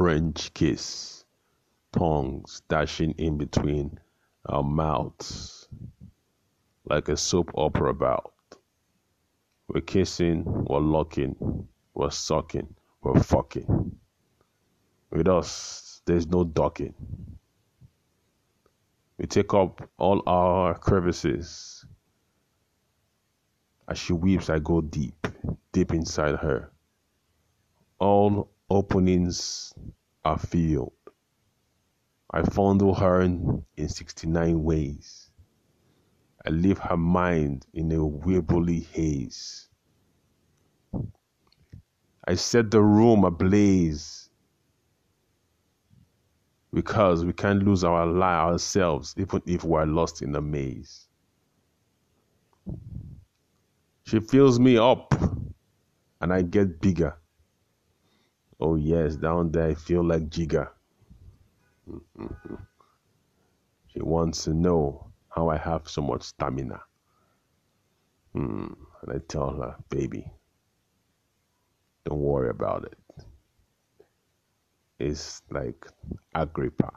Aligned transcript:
French 0.00 0.54
kiss, 0.54 1.26
tongues 1.92 2.62
dashing 2.70 3.10
in 3.18 3.36
between 3.36 4.00
our 4.46 4.62
mouths 4.62 5.68
like 6.86 7.10
a 7.10 7.16
soap 7.18 7.50
opera 7.54 7.92
bout. 7.92 8.32
We're 9.68 9.82
kissing, 9.82 10.44
we're 10.46 10.78
locking, 10.78 11.68
we're 11.92 12.10
sucking, 12.10 12.74
we're 13.02 13.20
fucking. 13.20 13.94
With 15.10 15.28
us, 15.28 16.00
there's 16.06 16.26
no 16.26 16.44
docking. 16.44 16.94
We 19.18 19.26
take 19.26 19.52
up 19.52 19.86
all 19.98 20.22
our 20.26 20.78
crevices. 20.78 21.84
As 23.86 23.98
she 23.98 24.14
weeps, 24.14 24.48
I 24.48 24.60
go 24.60 24.80
deep, 24.80 25.26
deep 25.72 25.92
inside 25.92 26.36
her. 26.36 26.70
All 27.98 28.50
openings 28.70 29.74
are 30.24 30.38
filled. 30.38 30.92
I 32.32 32.42
fondle 32.42 32.94
her 32.94 33.22
in, 33.22 33.64
in 33.76 33.88
69 33.88 34.62
ways. 34.62 35.30
I 36.46 36.50
leave 36.50 36.78
her 36.78 36.96
mind 36.96 37.66
in 37.74 37.92
a 37.92 37.96
wibbly 37.96 38.86
haze. 38.86 39.68
I 42.26 42.34
set 42.34 42.70
the 42.70 42.80
room 42.80 43.24
ablaze 43.24 44.30
because 46.72 47.24
we 47.24 47.32
can't 47.32 47.64
lose 47.64 47.82
our 47.82 48.06
lie 48.06 48.36
ourselves 48.36 49.14
even 49.18 49.42
if 49.46 49.64
we're 49.64 49.86
lost 49.86 50.22
in 50.22 50.34
a 50.36 50.40
maze. 50.40 51.08
She 54.04 54.20
fills 54.20 54.58
me 54.60 54.76
up 54.76 55.14
and 56.20 56.32
I 56.32 56.42
get 56.42 56.80
bigger. 56.80 57.16
Oh, 58.60 58.76
yes, 58.76 59.16
down 59.16 59.50
there 59.50 59.68
I 59.68 59.74
feel 59.74 60.04
like 60.04 60.28
Jigga. 60.28 60.68
She 63.88 64.00
wants 64.02 64.44
to 64.44 64.54
know 64.54 65.12
how 65.28 65.48
I 65.48 65.56
have 65.56 65.88
so 65.88 66.02
much 66.02 66.22
stamina. 66.22 66.80
Mm. 68.34 68.76
And 69.02 69.12
I 69.12 69.18
tell 69.28 69.50
her, 69.50 69.76
baby, 69.88 70.30
don't 72.04 72.20
worry 72.20 72.50
about 72.50 72.84
it. 72.84 72.98
It's 74.98 75.42
like 75.50 75.86
Agrippa. 76.34 76.92